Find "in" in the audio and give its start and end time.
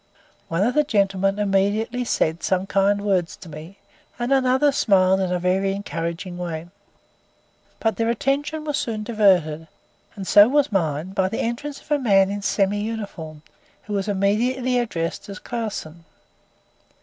5.19-5.31, 12.31-12.41